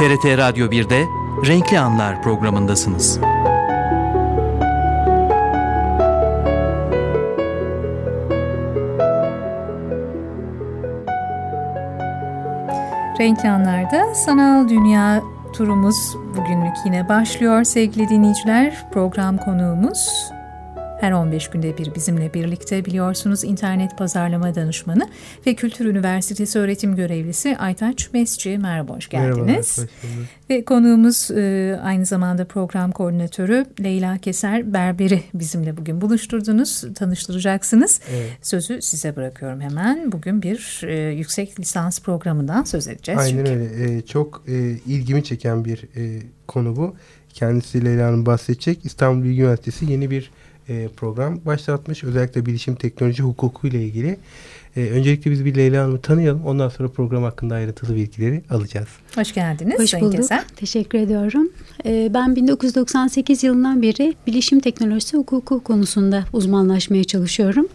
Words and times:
TRT 0.00 0.38
Radyo 0.38 0.66
1'de 0.66 1.06
Renkli 1.46 1.78
Anlar 1.78 2.22
programındasınız. 2.22 3.20
Renkli 13.20 13.48
Anlar'da 13.48 14.14
sanal 14.14 14.68
dünya 14.68 15.22
turumuz 15.52 16.16
bugünlük 16.36 16.76
yine 16.84 17.08
başlıyor 17.08 17.64
sevgili 17.64 18.08
dinleyiciler. 18.08 18.90
Program 18.92 19.38
konuğumuz 19.38 20.08
her 21.00 21.12
15 21.12 21.48
günde 21.48 21.78
bir 21.78 21.94
bizimle 21.94 22.34
birlikte 22.34 22.84
biliyorsunuz 22.84 23.44
internet 23.44 23.98
pazarlama 23.98 24.54
danışmanı 24.54 25.08
ve 25.46 25.54
Kültür 25.54 25.86
Üniversitesi 25.86 26.58
öğretim 26.58 26.96
görevlisi 26.96 27.56
Aytaç 27.56 28.12
Mesci. 28.12 28.58
Merhaba, 28.58 28.96
hoş 28.96 29.08
geldiniz. 29.08 29.78
Merhaba, 29.78 30.26
ve 30.50 30.64
konuğumuz 30.64 31.30
e, 31.30 31.78
aynı 31.82 32.06
zamanda 32.06 32.44
program 32.44 32.92
koordinatörü 32.92 33.66
Leyla 33.82 34.18
Keser 34.18 34.72
Berber'i 34.72 35.22
bizimle 35.34 35.76
bugün 35.76 36.00
buluşturdunuz, 36.00 36.84
tanıştıracaksınız. 36.94 38.00
Evet. 38.10 38.30
Sözü 38.42 38.82
size 38.82 39.16
bırakıyorum 39.16 39.60
hemen. 39.60 40.12
Bugün 40.12 40.42
bir 40.42 40.80
e, 40.86 41.10
yüksek 41.10 41.60
lisans 41.60 42.00
programından 42.00 42.64
söz 42.64 42.88
edeceğiz. 42.88 43.20
Aynen 43.20 43.44
çünkü. 43.44 43.50
öyle. 43.50 43.96
E, 43.96 44.02
çok 44.02 44.42
e, 44.48 44.54
ilgimi 44.86 45.24
çeken 45.24 45.64
bir 45.64 45.82
e, 45.96 46.22
konu 46.48 46.76
bu. 46.76 46.96
Kendisi 47.34 47.84
Leyla 47.84 48.06
Hanım 48.08 48.26
bahsedecek. 48.26 48.84
İstanbul 48.84 49.24
Bilgi 49.24 49.40
Üniversitesi 49.40 49.92
yeni 49.92 50.10
bir 50.10 50.30
e, 50.70 50.88
program 50.96 51.40
başlatmış. 51.46 52.04
Özellikle 52.04 52.46
bilişim 52.46 52.74
teknoloji 52.74 53.22
hukuku 53.22 53.66
ile 53.66 53.84
ilgili. 53.84 54.18
E, 54.76 54.90
öncelikle 54.90 55.30
biz 55.30 55.44
bir 55.44 55.54
Leyla 55.54 55.82
Hanım'ı 55.82 56.00
tanıyalım. 56.00 56.46
Ondan 56.46 56.68
sonra 56.68 56.88
program 56.88 57.22
hakkında 57.22 57.54
ayrıntılı 57.54 57.96
bilgileri 57.96 58.42
alacağız. 58.50 58.88
Hoş 59.14 59.34
geldiniz. 59.34 59.78
Hoş 59.78 59.94
bulduk. 59.94 60.16
Keser. 60.16 60.44
Teşekkür 60.56 60.98
ediyorum. 60.98 61.48
E, 61.86 62.10
ben 62.14 62.36
1998 62.36 63.44
yılından 63.44 63.82
beri 63.82 64.14
bilişim 64.26 64.60
teknolojisi 64.60 65.16
hukuku 65.16 65.64
konusunda 65.64 66.24
uzmanlaşmaya 66.32 67.04
çalışıyorum. 67.04 67.66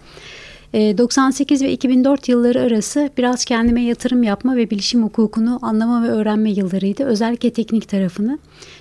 98 0.75 1.61
ee, 1.61 1.65
ve 1.65 1.71
2004 1.71 2.29
yılları 2.29 2.61
arası 2.61 3.09
biraz 3.17 3.45
kendime 3.45 3.83
yatırım 3.83 4.23
yapma 4.23 4.55
ve 4.55 4.69
bilişim 4.69 5.03
hukukunu 5.03 5.59
anlama 5.61 6.03
ve 6.03 6.07
öğrenme 6.07 6.51
yıllarıydı. 6.51 7.03
Özellikle 7.03 7.49
teknik 7.49 7.89
tarafını. 7.89 8.39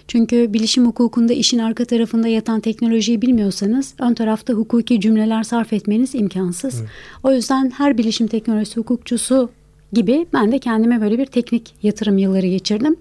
Çünkü 0.09 0.53
bilişim 0.53 0.87
hukukunda 0.87 1.33
işin 1.33 1.59
arka 1.59 1.85
tarafında 1.85 2.29
yatan 2.29 2.61
teknolojiyi 2.61 3.23
bilmiyorsanız 3.23 3.95
ön 3.99 4.15
tarafta 4.15 4.53
hukuki 4.53 5.01
cümleler 5.01 5.43
sarf 5.43 5.73
etmeniz 5.73 6.15
imkansız. 6.15 6.81
Evet. 6.81 6.89
O 7.23 7.33
yüzden 7.33 7.71
her 7.71 7.99
bilişim 7.99 8.27
teknolojisi 8.27 8.77
hukukçusu 8.77 9.51
gibi 9.93 10.27
ben 10.33 10.53
de 10.53 10.59
kendime 10.59 11.01
böyle 11.01 11.19
bir 11.19 11.27
teknik 11.27 11.75
yatırım 11.83 12.19
yılları 12.19 12.47
geçirdim. 12.47 12.97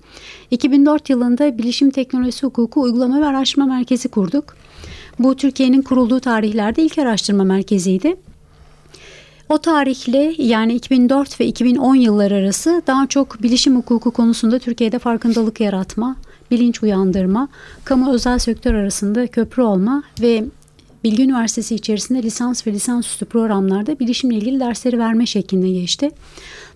2004 0.52 1.10
yılında 1.10 1.58
Bilişim 1.58 1.90
Teknolojisi 1.90 2.46
Hukuku 2.46 2.82
Uygulama 2.82 3.22
ve 3.22 3.26
Araştırma 3.26 3.66
Merkezi 3.66 4.10
kurduk. 4.10 4.56
Bu 5.20 5.36
Türkiye'nin 5.36 5.82
kurulduğu 5.82 6.20
tarihlerde 6.20 6.84
ilk 6.84 6.98
araştırma 6.98 7.44
merkeziydi. 7.44 8.16
O 9.50 9.58
tarihle 9.58 10.34
yani 10.38 10.74
2004 10.74 11.40
ve 11.40 11.46
2010 11.46 11.96
yılları 11.96 12.36
arası 12.36 12.82
daha 12.88 13.08
çok 13.08 13.44
bilişim 13.44 13.76
hukuku 13.76 14.12
konusunda 14.12 14.60
Türkiye'de 14.60 15.00
farkındalık 15.00 15.60
yaratma, 15.60 16.16
bilinç 16.52 16.84
uyandırma, 16.84 17.48
kamu 17.84 18.14
özel 18.14 18.40
sektör 18.40 18.74
arasında 18.74 19.28
köprü 19.28 19.62
olma 19.62 20.04
ve 20.22 20.46
Bilgi 21.04 21.24
Üniversitesi 21.24 21.76
içerisinde 21.76 22.24
lisans 22.24 22.68
ve 22.68 22.74
lisansüstü 22.74 23.26
programlarda 23.26 24.00
bilişimle 24.00 24.36
ilgili 24.36 24.60
dersleri 24.60 25.00
verme 25.00 25.26
şeklinde 25.26 25.70
geçti. 25.70 26.12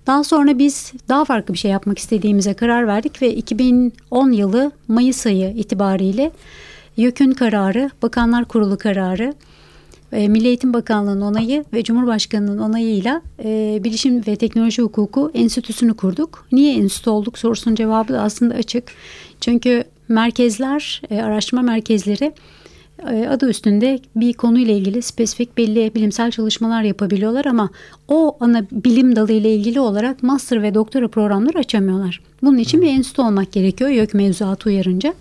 Daha 0.07 0.23
sonra 0.23 0.57
biz 0.57 0.93
daha 1.09 1.25
farklı 1.25 1.53
bir 1.53 1.59
şey 1.59 1.71
yapmak 1.71 1.99
istediğimize 1.99 2.53
karar 2.53 2.87
verdik 2.87 3.21
ve 3.21 3.35
2010 3.35 4.31
yılı 4.31 4.71
Mayıs 4.87 5.25
ayı 5.25 5.49
itibariyle 5.49 6.31
YÖK'ün 6.97 7.31
kararı, 7.31 7.89
Bakanlar 8.01 8.45
Kurulu 8.45 8.77
kararı 8.77 9.33
e, 10.11 10.27
Milli 10.27 10.47
Eğitim 10.47 10.73
Bakanlığı'nın 10.73 11.21
onayı 11.21 11.65
ve 11.73 11.83
Cumhurbaşkanı'nın 11.83 12.57
onayıyla 12.57 13.21
e, 13.43 13.79
Bilişim 13.83 14.27
ve 14.27 14.35
Teknoloji 14.35 14.81
Hukuku 14.81 15.31
Enstitüsü'nü 15.33 15.93
kurduk. 15.93 16.47
Niye 16.51 16.75
enstitü 16.75 17.09
olduk 17.09 17.37
sorusunun 17.37 17.75
cevabı 17.75 18.13
da 18.13 18.21
aslında 18.21 18.55
açık. 18.55 18.83
Çünkü 19.41 19.83
merkezler, 20.07 21.01
e, 21.09 21.21
araştırma 21.21 21.61
merkezleri 21.61 22.33
e, 23.11 23.27
adı 23.27 23.49
üstünde 23.49 23.99
bir 24.15 24.33
konuyla 24.33 24.73
ilgili 24.73 25.01
spesifik 25.01 25.57
belli 25.57 25.95
bilimsel 25.95 26.31
çalışmalar 26.31 26.83
yapabiliyorlar 26.83 27.45
ama 27.45 27.69
o 28.07 28.37
ana 28.39 28.65
bilim 28.71 29.15
dalı 29.15 29.31
ile 29.31 29.55
ilgili 29.55 29.79
olarak 29.79 30.23
master 30.23 30.63
ve 30.63 30.73
doktora 30.73 31.07
programları 31.07 31.57
açamıyorlar. 31.57 32.21
Bunun 32.41 32.57
için 32.57 32.81
bir 32.81 32.87
enstitü 32.87 33.21
olmak 33.21 33.51
gerekiyor 33.51 33.89
YÖK 33.89 34.13
mevzuatı 34.13 34.69
uyarınca. 34.69 35.13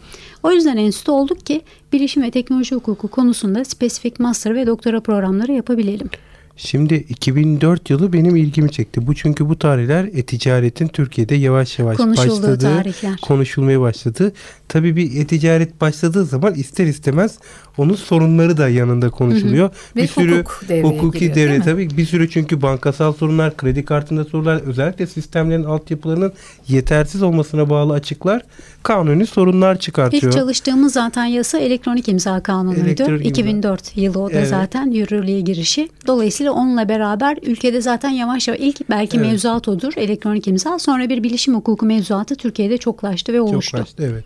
O 0.47 0.53
yüzden 0.53 0.77
enstitü 0.77 1.11
olduk 1.11 1.47
ki 1.47 1.61
bilişim 1.93 2.23
ve 2.23 2.31
teknoloji 2.31 2.75
hukuku 2.75 3.09
konusunda 3.09 3.65
spesifik 3.65 4.21
master 4.21 4.55
ve 4.55 4.67
doktora 4.67 5.01
programları 5.01 5.53
yapabilelim. 5.53 6.11
Şimdi 6.57 6.95
2004 6.95 7.91
yılı 7.91 8.13
benim 8.13 8.37
ilgimi 8.37 8.73
çekti. 8.73 9.07
Bu 9.07 9.15
çünkü 9.15 9.49
bu 9.49 9.59
tarihler 9.59 10.05
e-ticaretin 10.05 10.89
Türkiye'de 10.89 11.35
yavaş 11.35 11.79
yavaş 11.79 11.99
başladığı, 11.99 12.59
tarihler. 12.59 13.17
konuşulmaya 13.23 13.81
başladı. 13.81 14.33
Tabii 14.69 14.97
bir 14.97 15.21
e-ticaret 15.21 15.81
başladığı 15.81 16.25
zaman 16.25 16.55
ister 16.55 16.87
istemez 16.87 17.39
onun 17.79 17.95
sorunları 17.95 18.57
da 18.57 18.69
yanında 18.69 19.11
konuşuluyor. 19.11 19.69
Hı 19.69 19.73
hı. 19.73 19.97
Bir 19.97 20.03
Ve 20.03 20.07
sürü 20.07 20.39
hukuk 20.39 20.71
hukuki 20.85 21.19
giriyor, 21.19 21.37
devre 21.37 21.61
tabii 21.61 21.89
bir 21.97 22.07
sürü 22.07 22.31
çünkü 22.31 22.63
bankasal 22.63 23.13
sorunlar, 23.13 23.57
kredi 23.57 23.85
kartında 23.85 24.25
sorunlar, 24.25 24.61
özellikle 24.61 25.07
sistemlerin 25.07 25.65
altyapılarının 25.65 26.33
yetersiz 26.69 27.23
olmasına 27.23 27.71
bağlı 27.71 27.93
açıklar 27.93 28.43
kanuni 28.87 29.27
sorunlar 29.27 29.79
çıkartıyor. 29.79 30.23
İlk 30.23 30.33
çalıştığımız 30.33 30.93
zaten 30.93 31.25
yasa 31.25 31.59
elektronik 31.59 32.09
imza 32.09 32.43
kanunuydu. 32.43 32.81
Elektronik 32.81 33.27
2004 33.27 33.97
yılı 33.97 34.21
o 34.21 34.29
da 34.29 34.33
evet. 34.33 34.49
zaten 34.49 34.91
yürürlüğe 34.91 35.41
girişi. 35.41 35.89
Dolayısıyla 36.07 36.53
onunla 36.53 36.89
beraber 36.89 37.39
ülkede 37.43 37.81
zaten 37.81 38.11
yavaş 38.11 38.49
yavaş 38.49 38.61
ilk 38.61 38.91
belki 38.91 39.17
evet. 39.17 39.27
mevzuat 39.27 39.69
odur 39.69 39.93
elektronik 39.97 40.49
imza. 40.49 40.79
Sonra 40.79 41.09
bir 41.09 41.23
bilişim 41.23 41.55
hukuku 41.55 41.87
mevzuatı 41.87 42.37
Türkiye'de 42.37 42.79
çoklaştı 42.79 43.33
ve 43.33 43.41
oluştu. 43.41 43.71
Çoklaştı 43.71 44.03
evet. 44.13 44.25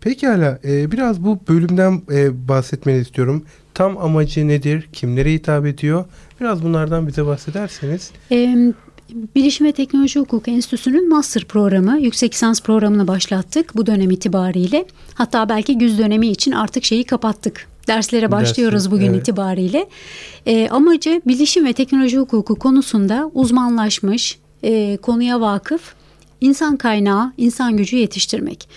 Pekala 0.00 0.58
e, 0.64 0.92
biraz 0.92 1.24
bu 1.24 1.38
bölümden 1.48 2.02
e, 2.10 2.48
bahsetmeni 2.48 2.98
istiyorum. 2.98 3.44
Tam 3.74 3.98
amacı 3.98 4.48
nedir? 4.48 4.88
Kimlere 4.92 5.32
hitap 5.32 5.66
ediyor? 5.66 6.04
Biraz 6.40 6.62
bunlardan 6.62 7.06
bize 7.06 7.26
bahsederseniz. 7.26 8.10
Evet. 8.30 8.74
Bilişim 9.14 9.66
ve 9.66 9.72
Teknoloji 9.72 10.20
Hukuku 10.20 10.50
Enstitüsü'nün 10.50 11.08
master 11.08 11.44
programı, 11.44 12.00
yüksek 12.00 12.34
lisans 12.34 12.62
programını 12.62 13.08
başlattık 13.08 13.76
bu 13.76 13.86
dönem 13.86 14.10
itibariyle. 14.10 14.86
Hatta 15.14 15.48
belki 15.48 15.78
güz 15.78 15.98
dönemi 15.98 16.28
için 16.28 16.52
artık 16.52 16.84
şeyi 16.84 17.04
kapattık. 17.04 17.68
Derslere 17.86 18.30
başlıyoruz 18.30 18.84
Dersler, 18.84 18.92
bugün 18.92 19.12
evet. 19.12 19.20
itibariyle. 19.20 19.88
E, 20.46 20.68
amacı 20.68 21.22
bilişim 21.26 21.66
ve 21.66 21.72
teknoloji 21.72 22.18
hukuku 22.18 22.54
konusunda 22.54 23.30
uzmanlaşmış, 23.34 24.38
e, 24.62 24.96
konuya 24.96 25.40
vakıf, 25.40 25.94
insan 26.40 26.76
kaynağı, 26.76 27.32
insan 27.36 27.76
gücü 27.76 27.96
yetiştirmek. 27.96 28.68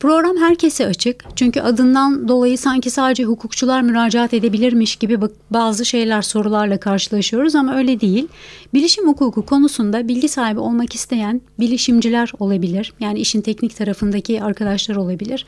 Program 0.00 0.36
herkese 0.36 0.86
açık. 0.86 1.24
Çünkü 1.36 1.60
adından 1.60 2.28
dolayı 2.28 2.58
sanki 2.58 2.90
sadece 2.90 3.24
hukukçular 3.24 3.82
müracaat 3.82 4.34
edebilirmiş 4.34 4.96
gibi 4.96 5.18
bazı 5.50 5.84
şeyler 5.84 6.22
sorularla 6.22 6.80
karşılaşıyoruz 6.80 7.54
ama 7.54 7.76
öyle 7.76 8.00
değil. 8.00 8.28
Bilişim 8.74 9.08
hukuku 9.08 9.46
konusunda 9.46 10.08
bilgi 10.08 10.28
sahibi 10.28 10.60
olmak 10.60 10.94
isteyen 10.94 11.40
bilişimciler 11.60 12.32
olabilir. 12.38 12.92
Yani 13.00 13.18
işin 13.18 13.40
teknik 13.40 13.76
tarafındaki 13.76 14.42
arkadaşlar 14.42 14.96
olabilir. 14.96 15.46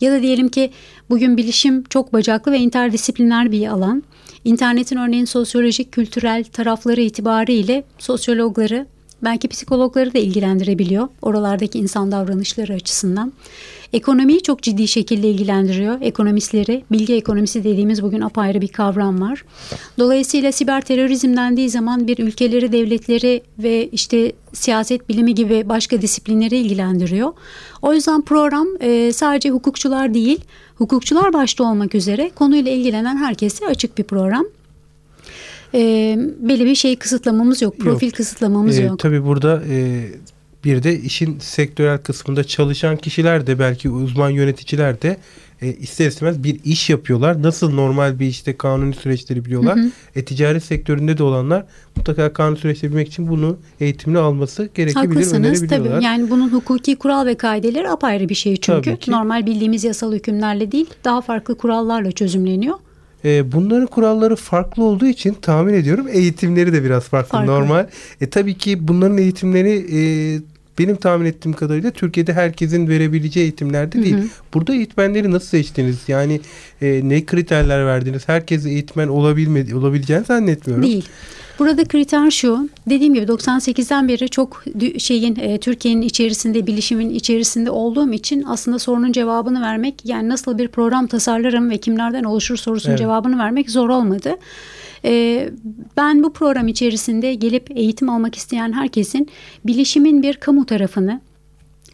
Ya 0.00 0.12
da 0.12 0.22
diyelim 0.22 0.48
ki 0.48 0.70
bugün 1.10 1.36
bilişim 1.36 1.84
çok 1.84 2.12
bacaklı 2.12 2.52
ve 2.52 2.58
interdisipliner 2.58 3.52
bir 3.52 3.66
alan. 3.66 4.02
İnternetin 4.44 4.96
örneğin 4.96 5.24
sosyolojik, 5.24 5.92
kültürel 5.92 6.44
tarafları 6.44 7.00
itibariyle 7.00 7.84
sosyologları, 7.98 8.86
belki 9.22 9.48
psikologları 9.48 10.14
da 10.14 10.18
ilgilendirebiliyor 10.18 11.08
oralardaki 11.22 11.78
insan 11.78 12.12
davranışları 12.12 12.72
açısından. 12.72 13.32
Ekonomiyi 13.92 14.42
çok 14.42 14.62
ciddi 14.62 14.88
şekilde 14.88 15.28
ilgilendiriyor. 15.28 15.98
Ekonomistleri, 16.00 16.84
bilgi 16.92 17.14
ekonomisi 17.14 17.64
dediğimiz 17.64 18.02
bugün 18.02 18.20
apayrı 18.20 18.60
bir 18.60 18.68
kavram 18.68 19.20
var. 19.20 19.44
Dolayısıyla 19.98 20.52
siber 20.52 20.80
terörizm 20.80 21.36
dendiği 21.36 21.70
zaman 21.70 22.06
bir 22.06 22.18
ülkeleri, 22.18 22.72
devletleri 22.72 23.42
ve 23.58 23.88
işte 23.88 24.32
siyaset 24.52 25.08
bilimi 25.08 25.34
gibi 25.34 25.68
başka 25.68 26.02
disiplinleri 26.02 26.56
ilgilendiriyor. 26.56 27.32
O 27.82 27.94
yüzden 27.94 28.22
program 28.22 28.66
e, 28.80 29.12
sadece 29.12 29.50
hukukçular 29.50 30.14
değil, 30.14 30.40
hukukçular 30.76 31.32
başta 31.32 31.64
olmak 31.64 31.94
üzere 31.94 32.30
konuyla 32.34 32.72
ilgilenen 32.72 33.16
herkese 33.16 33.66
açık 33.66 33.98
bir 33.98 34.04
program 34.04 34.44
e, 35.74 36.16
belli 36.40 36.64
bir 36.64 36.74
şey 36.74 36.96
kısıtlamamız 36.96 37.62
yok. 37.62 37.78
Profil 37.78 38.06
yok. 38.06 38.16
kısıtlamamız 38.16 38.78
e, 38.78 38.82
yok. 38.82 38.98
Tabii 38.98 39.24
burada 39.24 39.62
e, 39.68 40.06
bir 40.64 40.82
de 40.82 41.00
işin 41.00 41.38
sektörel 41.38 41.98
kısmında 41.98 42.44
çalışan 42.44 42.96
kişiler 42.96 43.46
de 43.46 43.58
belki 43.58 43.90
uzman 43.90 44.30
yöneticiler 44.30 45.02
de 45.02 45.16
e, 45.62 45.72
ister 45.72 46.06
istemez 46.06 46.44
bir 46.44 46.60
iş 46.64 46.90
yapıyorlar. 46.90 47.42
Nasıl 47.42 47.74
normal 47.74 48.18
bir 48.18 48.26
işte 48.26 48.56
kanuni 48.56 48.94
süreçleri 48.94 49.44
biliyorlar. 49.44 49.76
Hı 49.76 49.82
hı. 49.82 49.90
E, 50.16 50.24
ticaret 50.24 50.64
sektöründe 50.64 51.18
de 51.18 51.22
olanlar 51.22 51.64
mutlaka 51.96 52.32
kanun 52.32 52.56
süreçleri 52.56 52.92
bilmek 52.92 53.08
için 53.08 53.28
bunu 53.28 53.56
eğitimini 53.80 54.18
alması 54.18 54.70
gerekebilir. 54.74 55.08
Haklısınız 55.08 55.68
tabii. 55.68 56.04
Yani 56.04 56.30
bunun 56.30 56.48
hukuki 56.48 56.96
kural 56.96 57.26
ve 57.26 57.34
kaideleri 57.34 57.90
apayrı 57.90 58.28
bir 58.28 58.34
şey 58.34 58.56
çünkü. 58.56 58.96
Normal 59.08 59.46
bildiğimiz 59.46 59.84
yasal 59.84 60.12
hükümlerle 60.12 60.72
değil 60.72 60.86
daha 61.04 61.20
farklı 61.20 61.56
kurallarla 61.56 62.12
çözümleniyor. 62.12 62.74
E, 63.24 63.52
bunların 63.52 63.86
kuralları 63.86 64.36
farklı 64.36 64.84
olduğu 64.84 65.06
için 65.06 65.36
tahmin 65.42 65.74
ediyorum 65.74 66.06
eğitimleri 66.12 66.72
de 66.72 66.84
biraz 66.84 67.04
farklı, 67.04 67.30
farklı. 67.30 67.52
normal. 67.52 67.86
E, 68.20 68.30
tabii 68.30 68.58
ki 68.58 68.88
bunların 68.88 69.18
eğitimleri 69.18 69.86
e, 69.98 70.00
benim 70.78 70.96
tahmin 70.96 71.26
ettiğim 71.26 71.52
kadarıyla 71.52 71.90
Türkiye'de 71.90 72.32
herkesin 72.32 72.88
verebileceği 72.88 73.44
eğitimlerde 73.44 74.02
değil. 74.02 74.16
Hı 74.16 74.20
hı. 74.20 74.28
Burada 74.54 74.74
eğitmenleri 74.74 75.30
nasıl 75.30 75.46
seçtiniz? 75.46 75.98
Yani 76.08 76.40
e, 76.82 77.00
ne 77.04 77.24
kriterler 77.24 77.86
verdiniz? 77.86 78.28
Herkes 78.28 78.66
eğitmen 78.66 79.08
olabilmedi, 79.08 79.74
olabileceğini 79.74 80.24
zannetmiyorum. 80.24 80.84
Değil. 80.84 81.08
Burada 81.60 81.84
kriter 81.84 82.30
şu. 82.30 82.68
Dediğim 82.88 83.14
gibi 83.14 83.26
98'den 83.26 84.08
beri 84.08 84.28
çok 84.28 84.64
şeyin 84.98 85.36
e, 85.36 85.58
Türkiye'nin 85.58 86.02
içerisinde, 86.02 86.66
bilişimin 86.66 87.10
içerisinde 87.10 87.70
olduğum 87.70 88.12
için 88.12 88.44
aslında 88.46 88.78
sorunun 88.78 89.12
cevabını 89.12 89.60
vermek 89.62 89.94
yani 90.04 90.28
nasıl 90.28 90.58
bir 90.58 90.68
program 90.68 91.06
tasarlarım 91.06 91.70
ve 91.70 91.78
kimlerden 91.78 92.24
oluşur 92.24 92.56
sorusunun 92.56 92.92
evet. 92.92 92.98
cevabını 92.98 93.38
vermek 93.38 93.70
zor 93.70 93.88
olmadı. 93.88 94.36
E, 95.04 95.50
ben 95.96 96.22
bu 96.22 96.32
program 96.32 96.68
içerisinde 96.68 97.34
gelip 97.34 97.70
eğitim 97.70 98.10
almak 98.10 98.34
isteyen 98.34 98.72
herkesin 98.72 99.28
bilişimin 99.66 100.22
bir 100.22 100.34
kamu 100.34 100.66
tarafını 100.66 101.20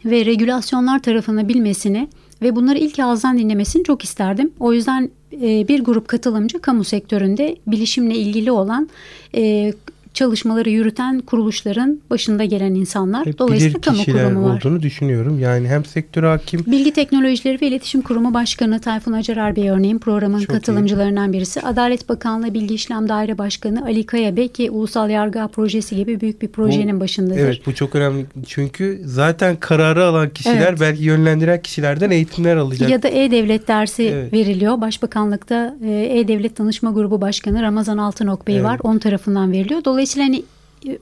ve 0.05 0.25
regülasyonlar 0.25 0.99
tarafını 1.01 1.47
bilmesini 1.47 2.07
ve 2.41 2.55
bunları 2.55 2.77
ilk 2.77 2.99
ağızdan 2.99 3.37
dinlemesini 3.37 3.83
çok 3.83 4.03
isterdim. 4.03 4.51
O 4.59 4.73
yüzden 4.73 5.09
e, 5.33 5.67
bir 5.67 5.83
grup 5.83 6.07
katılımcı 6.07 6.59
kamu 6.59 6.83
sektöründe 6.83 7.55
bilişimle 7.67 8.15
ilgili 8.15 8.51
olan 8.51 8.89
e, 9.35 9.73
çalışmaları 10.17 10.69
yürüten 10.69 11.19
kuruluşların 11.19 11.99
başında 12.09 12.45
gelen 12.45 12.75
insanlar. 12.75 13.25
Hep 13.25 13.39
Dolayısıyla 13.39 13.81
kamu 13.81 14.05
kurumu 14.05 14.43
var. 14.43 14.57
olduğunu 14.57 14.81
düşünüyorum. 14.81 15.39
Yani 15.39 15.67
hem 15.67 15.85
sektör 15.85 16.23
hakim. 16.23 16.63
Bilgi 16.67 16.93
Teknolojileri 16.93 17.61
ve 17.61 17.67
İletişim 17.67 18.01
Kurumu 18.01 18.33
Başkanı 18.33 18.79
Tayfun 18.79 19.13
Acarar 19.13 19.55
Bey 19.55 19.69
örneğin 19.69 19.99
programın 19.99 20.39
Çok 20.39 20.55
katılımcılarından 20.55 21.31
iyi. 21.31 21.33
birisi. 21.33 21.61
Adalet 21.61 22.09
Bakanlığı 22.09 22.53
Bilgi 22.53 22.73
İşlem 22.75 23.09
Daire 23.09 23.37
Başkanı 23.37 23.85
Ali 23.85 24.05
Kaya 24.05 24.35
Bey 24.35 24.47
ki 24.47 24.71
Ulusal 24.71 25.09
Yargı 25.09 25.47
Projesi 25.47 25.95
gibi 25.95 26.21
büyük 26.21 26.41
bir 26.41 26.47
projenin 26.47 26.95
bu, 26.95 26.99
başındadır. 26.99 27.39
Evet 27.39 27.65
bu 27.65 27.75
çok 27.75 27.95
önemli. 27.95 28.25
Çünkü 28.47 29.01
zaten 29.05 29.55
kararı 29.55 30.05
alan 30.05 30.29
kişiler 30.29 30.69
evet. 30.69 30.79
belki 30.81 31.03
yönlendiren 31.03 31.61
kişilerden 31.61 32.11
eğitimler 32.11 32.57
alacak. 32.57 32.89
Ya 32.89 33.03
da 33.03 33.07
E-Devlet 33.07 33.67
dersi 33.67 34.03
evet. 34.03 34.33
veriliyor. 34.33 34.81
Başbakanlıkta 34.81 35.75
e, 35.83 36.19
E-Devlet 36.19 36.57
Danışma 36.59 36.91
Grubu 36.91 37.21
Başkanı 37.21 37.61
Ramazan 37.61 37.97
Altınok 37.97 38.47
Bey 38.47 38.55
evet. 38.55 38.65
var. 38.65 38.79
Onun 38.83 38.99
tarafından 38.99 39.51
veriliyor. 39.51 39.83
Dolayısıyla 39.85 40.06
Dolayısıyla 40.07 40.25
hani 40.25 40.43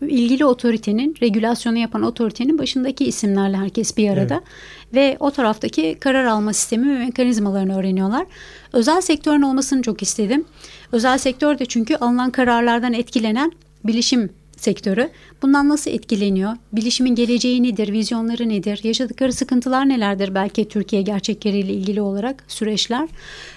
e, 0.02 0.08
ilgili 0.08 0.46
otoritenin, 0.46 1.16
regülasyonu 1.22 1.78
yapan 1.78 2.02
otoritenin 2.02 2.58
başındaki 2.58 3.06
isimlerle 3.06 3.58
herkes 3.58 3.98
bir 3.98 4.10
arada. 4.10 4.34
Evet. 4.34 4.94
Ve 4.94 5.18
o 5.20 5.32
taraftaki 5.32 5.98
karar 6.00 6.26
alma 6.26 6.54
sistemi 6.54 6.96
ve 6.96 7.00
mekanizmalarını 7.00 7.80
öğreniyorlar. 7.80 8.26
Özel 8.74 9.02
sektörün 9.02 9.42
olmasını 9.42 9.82
çok 9.82 10.02
istedim. 10.02 10.46
Özel 10.92 11.18
sektör 11.18 11.60
de 11.60 11.66
çünkü 11.66 11.96
alınan 11.96 12.32
kararlardan 12.32 12.94
etkilenen 12.94 13.52
bilişim 13.84 14.30
sektörü. 14.58 15.10
Bundan 15.42 15.70
nasıl 15.70 15.92
etkileniyor? 15.92 16.54
Bilişimin 16.74 17.16
geleceği 17.16 17.64
nedir? 17.64 17.92
Vizyonları 17.92 18.50
nedir? 18.50 18.80
Yaşadıkları 18.84 19.34
sıkıntılar 19.34 19.90
nelerdir? 19.90 20.36
Belki 20.36 20.68
Türkiye 20.68 21.02
gerçekleriyle 21.02 21.74
ilgili 21.74 22.02
olarak 22.02 22.44
süreçler. 22.48 23.10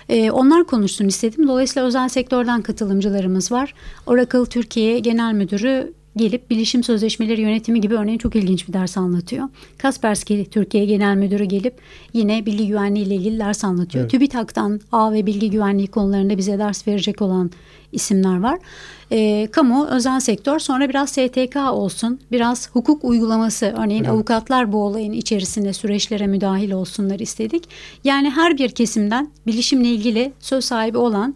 Ee, 0.08 0.30
onlar 0.30 0.64
konuşsun 0.64 1.08
istedim. 1.08 1.48
Dolayısıyla 1.48 1.88
özel 1.88 2.08
sektörden 2.08 2.62
katılımcılarımız 2.62 3.52
var. 3.52 3.74
Oracle 4.06 4.44
Türkiye 4.44 4.98
Genel 4.98 5.32
Müdürü 5.32 5.92
gelip 6.18 6.50
bilişim 6.50 6.82
sözleşmeleri 6.82 7.40
yönetimi 7.40 7.80
gibi 7.80 7.94
örneğin 7.94 8.18
çok 8.18 8.36
ilginç 8.36 8.68
bir 8.68 8.72
ders 8.72 8.96
anlatıyor. 8.96 9.48
Kaspersky 9.78 10.44
Türkiye 10.44 10.84
Genel 10.84 11.16
Müdürü 11.16 11.44
gelip 11.44 11.74
yine 12.12 12.46
bilgi 12.46 12.66
güvenliği 12.66 13.06
ile 13.06 13.14
ilgili 13.14 13.38
ders 13.38 13.64
anlatıyor. 13.64 14.02
Evet. 14.02 14.10
TÜBİTAK'tan 14.10 14.80
ağ 14.92 15.12
ve 15.12 15.26
bilgi 15.26 15.50
güvenliği 15.50 15.88
konularında 15.88 16.38
bize 16.38 16.58
ders 16.58 16.88
verecek 16.88 17.22
olan 17.22 17.50
isimler 17.92 18.40
var. 18.40 18.58
E, 19.10 19.48
kamu, 19.52 19.86
özel 19.86 20.20
sektör 20.20 20.58
sonra 20.58 20.88
biraz 20.88 21.10
STK 21.10 21.56
olsun, 21.72 22.20
biraz 22.32 22.70
hukuk 22.70 23.04
uygulaması 23.04 23.66
örneğin 23.66 24.04
evet. 24.04 24.12
avukatlar 24.12 24.72
bu 24.72 24.82
olayın 24.82 25.12
içerisinde 25.12 25.72
süreçlere 25.72 26.26
müdahil 26.26 26.72
olsunlar 26.72 27.18
istedik. 27.18 27.64
Yani 28.04 28.30
her 28.30 28.58
bir 28.58 28.68
kesimden 28.68 29.30
bilişimle 29.46 29.88
ilgili 29.88 30.32
söz 30.40 30.64
sahibi 30.64 30.98
olan 30.98 31.34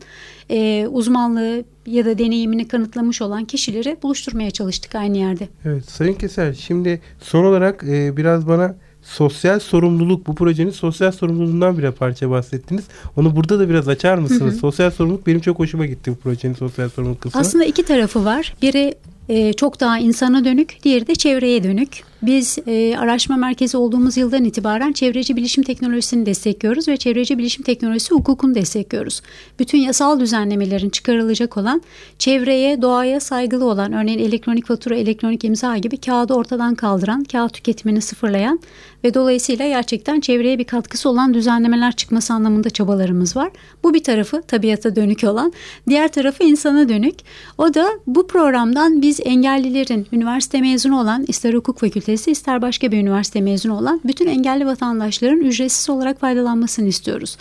e, 0.50 0.87
uzmanlığı 0.90 1.64
ya 1.87 2.05
da 2.05 2.19
deneyimini 2.19 2.69
kanıtlamış 2.69 3.23
olan 3.23 3.44
kişileri 3.44 3.96
buluşturmaya 4.02 4.50
çalıştık 4.50 4.94
aynı 4.94 5.19
yerde. 5.19 5.49
Evet 5.64 5.90
Sayın 5.90 6.14
Keser 6.14 6.52
şimdi 6.52 7.00
son 7.20 7.44
olarak 7.44 7.84
e, 7.84 8.17
biraz 8.17 8.49
bana 8.49 8.76
sosyal 9.02 9.58
sorumluluk 9.58 10.26
bu 10.26 10.34
projenin 10.34 10.70
sosyal 10.70 11.12
sorumluluğundan 11.12 11.79
bir 11.79 11.90
parça 11.90 12.31
bahsettiniz. 12.31 12.84
Onu 13.17 13.37
burada 13.37 13.58
da 13.58 13.69
biraz 13.69 13.88
açar 13.88 14.19
mısınız? 14.19 14.52
Hı 14.52 14.56
hı. 14.56 14.61
Sosyal 14.61 14.90
sorumluluk 14.90 15.26
benim 15.26 15.40
çok 15.40 15.58
hoşuma 15.58 15.87
gitti 15.87 16.11
bu 16.11 16.17
projenin 16.17 16.55
sosyal 16.55 16.88
sorumluluk 16.88 17.20
kısmı. 17.20 17.40
Aslında 17.40 17.64
iki 17.64 17.82
tarafı 17.82 18.25
var. 18.25 18.55
Biri 18.62 18.94
e, 19.29 19.52
çok 19.52 19.81
daha 19.81 19.99
insana 19.99 20.44
dönük, 20.44 20.79
diğeri 20.84 21.06
de 21.06 21.14
çevreye 21.14 21.64
dönük. 21.64 22.11
Biz 22.22 22.58
e, 22.66 22.96
araştırma 22.98 23.36
merkezi 23.36 23.76
olduğumuz 23.76 24.16
yıldan 24.16 24.44
itibaren 24.44 24.92
çevreci 24.92 25.36
bilişim 25.36 25.64
teknolojisini 25.64 26.26
destekliyoruz 26.26 26.88
ve 26.88 26.96
çevreci 26.96 27.38
bilişim 27.38 27.64
teknolojisi 27.64 28.14
hukukunu 28.14 28.54
destekliyoruz. 28.54 29.22
Bütün 29.58 29.78
yasal 29.78 30.20
düzenlemelerin 30.20 30.90
çıkarılacak 30.90 31.56
olan 31.56 31.82
çevreye, 32.19 32.82
doğaya 32.82 33.20
saygılı 33.20 33.64
olan 33.64 33.92
örneğin 33.92 34.19
elektronik 34.19 34.66
fatura, 34.66 34.94
elektronik 34.94 35.44
imza 35.44 35.76
gibi 35.78 35.96
kağıdı 35.96 36.34
ortadan 36.34 36.74
kaldıran, 36.74 37.24
kağıt 37.24 37.54
tüketimini 37.54 38.00
sıfırlayan 38.00 38.60
ve 39.04 39.14
dolayısıyla 39.14 39.69
gerçekten 39.69 40.20
çevreye 40.20 40.58
bir 40.58 40.64
katkısı 40.64 41.08
olan 41.08 41.34
düzenlemeler 41.34 41.92
çıkması 41.92 42.34
anlamında 42.34 42.70
çabalarımız 42.70 43.36
var. 43.36 43.50
Bu 43.84 43.94
bir 43.94 44.04
tarafı 44.04 44.42
tabiata 44.42 44.96
dönük 44.96 45.24
olan, 45.24 45.52
diğer 45.88 46.08
tarafı 46.08 46.44
insana 46.44 46.88
dönük. 46.88 47.14
O 47.58 47.74
da 47.74 47.88
bu 48.06 48.26
programdan 48.26 49.02
biz 49.02 49.20
engellilerin 49.24 50.06
üniversite 50.12 50.60
mezunu 50.60 51.00
olan 51.00 51.24
ister 51.28 51.54
hukuk 51.54 51.78
fakültesi 51.78 52.11
ister 52.12 52.62
başka 52.62 52.92
bir 52.92 52.98
üniversite 52.98 53.40
mezunu 53.40 53.78
olan 53.78 54.00
bütün 54.04 54.26
engelli 54.26 54.66
vatandaşların 54.66 55.40
ücretsiz 55.40 55.90
olarak 55.90 56.20
faydalanmasını 56.20 56.88
istiyoruz. 56.88 57.36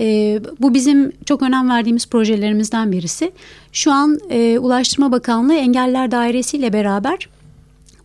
E, 0.00 0.40
bu 0.60 0.74
bizim 0.74 1.12
çok 1.24 1.42
önem 1.42 1.70
verdiğimiz 1.70 2.06
projelerimizden 2.06 2.92
birisi. 2.92 3.32
Şu 3.72 3.92
an 3.92 4.18
e, 4.30 4.58
Ulaştırma 4.58 5.12
Bakanlığı 5.12 5.54
Engeller 5.54 6.10
Dairesi 6.10 6.56
ile 6.56 6.72
beraber 6.72 7.28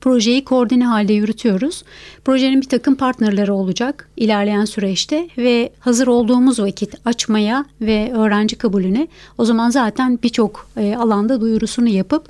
projeyi 0.01 0.43
koordine 0.43 0.85
halde 0.85 1.13
yürütüyoruz. 1.13 1.83
Projenin 2.25 2.61
bir 2.61 2.69
takım 2.69 2.95
partnerleri 2.95 3.51
olacak 3.51 4.09
ilerleyen 4.17 4.65
süreçte 4.65 5.27
ve 5.37 5.71
hazır 5.79 6.07
olduğumuz 6.07 6.59
vakit 6.59 6.95
açmaya 7.05 7.65
ve 7.81 8.11
öğrenci 8.13 8.55
kabulüne 8.55 9.07
o 9.37 9.45
zaman 9.45 9.69
zaten 9.69 10.19
birçok 10.23 10.67
e, 10.77 10.95
alanda 10.95 11.41
duyurusunu 11.41 11.87
yapıp 11.87 12.25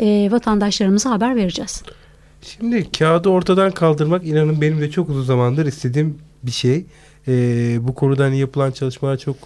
e, 0.00 0.28
vatandaşlarımıza 0.30 1.10
haber 1.10 1.36
vereceğiz. 1.36 1.82
Şimdi 2.46 2.90
kağıdı 2.90 3.28
ortadan 3.28 3.70
kaldırmak 3.70 4.26
inanın 4.26 4.60
benim 4.60 4.80
de 4.80 4.90
çok 4.90 5.08
uzun 5.08 5.22
zamandır 5.22 5.66
istediğim 5.66 6.18
bir 6.42 6.50
şey. 6.50 6.84
Ee, 7.28 7.76
bu 7.80 7.94
konuda 7.94 8.24
hani 8.24 8.38
yapılan 8.38 8.70
çalışmalar 8.70 9.16
çok 9.16 9.36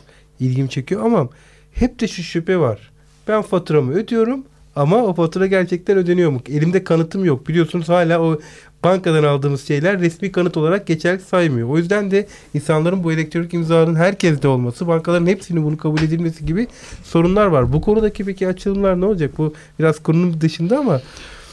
ilgimi 0.40 0.70
çekiyor 0.70 1.04
ama 1.04 1.28
hep 1.72 2.00
de 2.00 2.08
şu 2.08 2.22
şüphe 2.22 2.58
var. 2.58 2.90
Ben 3.28 3.42
faturamı 3.42 3.92
ödüyorum 3.92 4.44
ama 4.76 4.96
o 5.04 5.14
fatura 5.14 5.46
gerçekten 5.46 5.96
ödeniyor 5.96 6.30
mu? 6.30 6.40
Elimde 6.48 6.84
kanıtım 6.84 7.24
yok. 7.24 7.48
Biliyorsunuz 7.48 7.88
hala 7.88 8.20
o 8.22 8.40
bankadan 8.84 9.24
aldığımız 9.24 9.68
şeyler 9.68 10.00
resmi 10.00 10.32
kanıt 10.32 10.56
olarak 10.56 10.86
geçerli 10.86 11.20
saymıyor. 11.20 11.68
O 11.68 11.78
yüzden 11.78 12.10
de 12.10 12.26
insanların 12.54 13.04
bu 13.04 13.12
elektronik 13.12 13.54
imzanın 13.54 13.94
herkeste 13.94 14.48
olması, 14.48 14.86
bankaların 14.86 15.26
hepsinin 15.26 15.64
bunu 15.64 15.76
kabul 15.76 15.98
edilmesi 15.98 16.46
gibi 16.46 16.66
sorunlar 17.04 17.46
var. 17.46 17.72
Bu 17.72 17.80
konudaki 17.80 18.24
peki 18.24 18.48
açılımlar 18.48 19.00
ne 19.00 19.04
olacak? 19.04 19.38
Bu 19.38 19.54
biraz 19.78 20.02
konunun 20.02 20.40
dışında 20.40 20.78
ama 20.78 21.00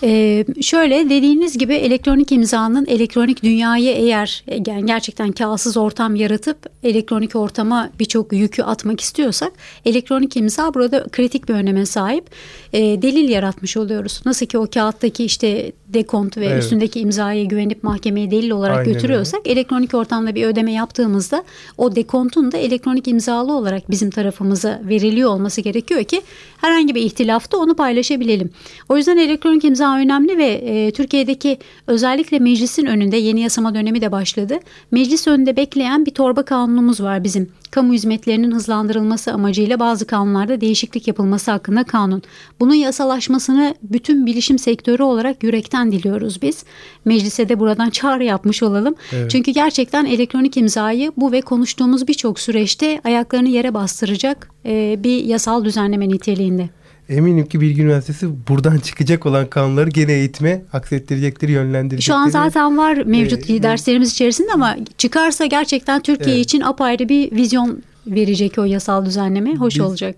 ee, 0.04 0.46
şöyle 0.62 1.10
dediğiniz 1.10 1.58
gibi 1.58 1.74
elektronik 1.74 2.32
imzanın 2.32 2.86
elektronik 2.86 3.44
dünyayı 3.44 3.92
eğer 3.92 4.44
yani 4.68 4.86
gerçekten 4.86 5.32
kağıtsız 5.32 5.77
ortam 5.77 6.16
yaratıp 6.16 6.58
elektronik 6.84 7.36
ortama 7.36 7.89
birçok 8.00 8.34
yükü 8.34 8.63
atmak 8.63 9.01
istiyorsak 9.01 9.54
elektronik 9.86 10.38
imza 10.38 10.74
burada 10.74 11.08
kritik 11.12 11.50
bir 11.50 11.54
öneme 11.54 11.86
sahip. 11.86 12.25
Ee, 12.74 12.80
delil 13.01 13.30
yaratmış 13.30 13.77
oluyoruz. 13.77 14.22
Nasıl 14.25 14.46
ki 14.46 14.58
o 14.58 14.68
kağıttaki 14.74 15.25
işte 15.25 15.72
dekont 15.88 16.38
ve 16.38 16.46
evet. 16.46 16.63
üstündeki 16.63 17.00
imzaya 17.00 17.44
güvenip 17.44 17.84
mahkemeye 17.84 18.32
delil 18.32 18.51
olarak 18.51 18.77
Aynen 18.77 18.94
götürüyorsak 18.94 19.39
öyle. 19.46 19.51
elektronik 19.51 19.94
ortamda 19.94 20.36
bir 20.36 20.46
ödeme 20.46 20.72
yaptığımızda 20.72 21.44
o 21.77 21.96
dekontun 21.96 22.51
da 22.51 22.58
elektronik 22.58 23.08
imzalı 23.08 23.54
olarak 23.54 23.92
bizim 23.92 24.10
tarafımıza 24.10 24.82
veriliyor 24.84 25.30
olması 25.30 25.62
gerekiyor 25.62 26.04
ki 26.04 26.22
herhangi 26.58 26.96
bir 26.96 27.01
ihtilafta 27.01 27.58
onu 27.58 27.75
paylaşabilelim. 27.75 28.50
O 28.89 28.98
yüzden 28.98 29.18
elektronik 29.18 29.63
imza 29.63 29.87
önemli 29.96 30.38
ve 30.38 30.48
e, 30.48 30.91
Türkiye'deki 30.91 31.58
özellikle 31.88 32.39
meclisin 32.39 32.86
önünde 32.86 33.17
yeni 33.17 33.41
yasama 33.41 33.75
dönemi 33.75 34.01
de 34.01 34.12
başladı. 34.12 34.60
Meclis 34.91 35.27
önünde 35.27 35.56
bekleyen 35.56 36.06
bir 36.06 36.12
torba 36.12 36.44
kanunu 36.44 36.67
kanunumuz 36.77 37.01
var 37.01 37.24
bizim. 37.24 37.50
Kamu 37.72 37.94
hizmetlerinin 37.94 38.51
hızlandırılması 38.51 39.34
amacıyla 39.34 39.79
bazı 39.79 40.08
kanunlarda 40.08 40.62
değişiklik 40.62 41.08
yapılması 41.08 41.51
hakkında 41.51 41.84
kanun. 41.84 42.22
Bunun 42.60 42.74
yasalaşmasını 42.74 43.75
bütün 43.84 44.25
bilişim 44.25 44.60
sektörü 44.60 45.03
olarak 45.03 45.44
yürekten 45.44 45.91
diliyoruz 45.91 46.41
biz. 46.41 46.65
Meclise 47.06 47.50
de 47.50 47.60
buradan 47.60 47.89
çağrı 47.89 48.24
yapmış 48.24 48.63
olalım. 48.63 48.96
Evet. 49.13 49.32
Çünkü 49.32 49.51
gerçekten 49.51 50.06
elektronik 50.06 50.58
imzayı 50.58 51.12
bu 51.17 51.32
ve 51.32 51.41
konuştuğumuz 51.41 52.08
birçok 52.08 52.39
süreçte 52.39 53.01
ayaklarını 53.03 53.50
yere 53.50 53.74
bastıracak 53.74 54.50
e, 54.65 54.96
bir 55.03 55.24
yasal 55.24 55.65
düzenleme 55.65 56.10
niteliğinde. 56.10 56.70
Eminim 57.10 57.46
ki 57.46 57.62
Bilgi 57.62 57.82
Üniversitesi 57.82 58.48
buradan 58.48 58.78
çıkacak 58.78 59.26
olan 59.26 59.50
kanunları 59.50 59.90
gene 59.90 60.14
eğitime 60.14 60.62
aksettirecektir, 60.74 61.50
yönlendirecektir. 61.50 62.06
Şu 62.06 62.16
an 62.16 62.30
zaten 62.30 62.78
var 62.78 62.98
mevcut 62.98 63.50
ee, 63.50 63.64
derslerimiz 63.64 64.12
içerisinde 64.12 64.52
ama 64.54 64.78
çıkarsa 64.98 65.46
gerçekten 65.46 66.02
Türkiye 66.02 66.36
evet. 66.36 66.46
için 66.46 66.62
apayrı 66.62 67.10
bir 67.10 67.32
vizyon 67.32 67.84
verecek 68.08 68.58
o 68.58 68.64
yasal 68.64 69.06
düzenleme. 69.06 69.56
Hoş 69.56 69.76
Biz, 69.76 69.82
olacak. 69.82 70.16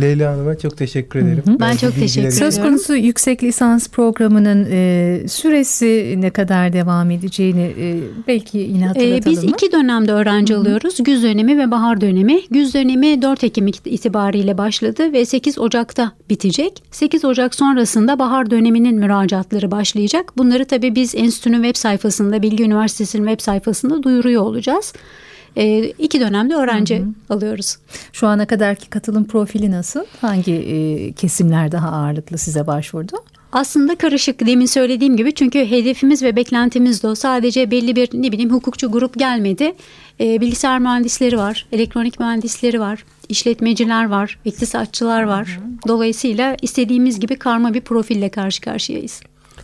Leyla 0.00 0.32
Hanım'a 0.32 0.58
çok 0.58 0.76
teşekkür 0.76 1.18
ederim. 1.18 1.42
Hı 1.46 1.50
hı. 1.50 1.60
Ben, 1.60 1.76
çok 1.76 1.94
teşekkür 1.94 2.28
ederim. 2.28 2.38
Söz 2.38 2.62
konusu 2.62 2.96
yüksek 2.96 3.42
lisans 3.42 3.88
programının 3.88 4.68
e, 4.70 5.28
süresi 5.28 6.14
ne 6.18 6.30
kadar 6.30 6.72
devam 6.72 7.10
edeceğini 7.10 7.74
e, 7.78 7.96
belki 8.28 8.58
yine 8.58 8.86
hatırlatalım 8.86 9.22
e, 9.22 9.26
Biz 9.26 9.44
mı? 9.44 9.50
iki 9.50 9.72
dönemde 9.72 10.12
öğrenci 10.12 10.54
hı 10.54 10.56
hı. 10.56 10.60
alıyoruz. 10.60 10.96
Güz 11.04 11.22
dönemi 11.22 11.58
ve 11.58 11.70
bahar 11.70 12.00
dönemi. 12.00 12.40
Güz 12.50 12.74
dönemi 12.74 13.22
4 13.22 13.44
Ekim 13.44 13.66
itibariyle 13.66 14.58
başladı 14.58 15.12
ve 15.12 15.24
8 15.24 15.58
Ocak'ta 15.58 16.12
bitecek. 16.30 16.82
8 16.90 17.24
Ocak 17.24 17.54
sonrasında 17.54 18.18
bahar 18.18 18.50
döneminin 18.50 18.98
müracaatları 18.98 19.70
başlayacak. 19.70 20.32
Bunları 20.36 20.64
tabii 20.64 20.94
biz 20.94 21.14
enstitünün 21.14 21.62
web 21.62 21.76
sayfasında, 21.76 22.42
Bilgi 22.42 22.64
Üniversitesi'nin 22.64 23.26
web 23.26 23.40
sayfasında 23.40 24.02
duyuruyor 24.02 24.42
olacağız 24.42 24.92
e, 25.56 25.84
iki 25.84 26.20
dönemde 26.20 26.54
öğrenci 26.54 26.98
hı 26.98 27.02
hı. 27.02 27.34
alıyoruz. 27.34 27.76
Şu 28.12 28.26
ana 28.26 28.46
kadarki 28.46 28.90
katılım 28.90 29.24
profili 29.24 29.70
nasıl? 29.70 30.04
Hangi 30.20 30.52
e, 30.52 31.12
kesimler 31.12 31.72
daha 31.72 31.88
ağırlıklı 31.88 32.38
size 32.38 32.66
başvurdu? 32.66 33.16
Aslında 33.52 33.96
karışık 33.96 34.46
demin 34.46 34.66
söylediğim 34.66 35.16
gibi 35.16 35.34
çünkü 35.34 35.58
hedefimiz 35.58 36.22
ve 36.22 36.36
beklentimiz 36.36 37.02
de 37.02 37.08
o. 37.08 37.14
Sadece 37.14 37.70
belli 37.70 37.96
bir 37.96 38.08
ne 38.12 38.32
bileyim 38.32 38.52
hukukçu 38.52 38.92
grup 38.92 39.18
gelmedi. 39.18 39.74
E, 40.20 40.40
bilgisayar 40.40 40.78
mühendisleri 40.78 41.38
var, 41.38 41.66
elektronik 41.72 42.20
mühendisleri 42.20 42.80
var, 42.80 43.04
işletmeciler 43.28 44.08
var, 44.08 44.38
iktisatçılar 44.44 45.22
var. 45.22 45.60
Dolayısıyla 45.88 46.56
istediğimiz 46.62 47.20
gibi 47.20 47.36
karma 47.36 47.74
bir 47.74 47.80
profille 47.80 48.28
karşı 48.28 48.60
karşıyayız. 48.60 49.20